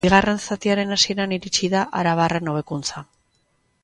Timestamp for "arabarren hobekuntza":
2.01-3.05